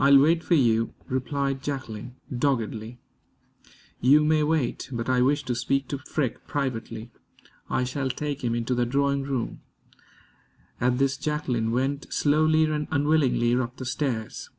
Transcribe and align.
"I'll 0.00 0.18
wait 0.18 0.42
for 0.42 0.56
you," 0.56 0.94
replied 1.06 1.62
Jacqueline, 1.62 2.16
doggedly. 2.36 2.98
"You 4.00 4.24
may 4.24 4.42
wait, 4.42 4.88
but 4.90 5.08
I 5.08 5.22
wish 5.22 5.44
to 5.44 5.54
speak 5.54 5.86
to 5.90 5.98
Freke 5.98 6.44
privately. 6.48 7.12
I 7.70 7.84
shall 7.84 8.10
take 8.10 8.42
him 8.42 8.56
into 8.56 8.74
the 8.74 8.84
drawing 8.84 9.22
room." 9.22 9.60
At 10.80 10.98
this, 10.98 11.16
Jacqueline 11.16 11.70
went 11.70 12.12
slowly 12.12 12.64
and 12.64 12.88
unwillingly 12.90 13.54
up 13.54 13.76
the 13.76 13.84
stairs. 13.86 14.50